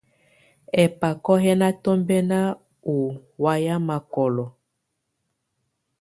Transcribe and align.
Ɛ́bákɔ́ 0.81 1.35
yɛ́ 1.45 1.55
ná 1.61 1.67
tɔmbɛ́na 1.83 2.39
ú 2.91 2.95
wayɛ̀á 3.43 3.75
mɔkɔlɔ. 3.87 4.45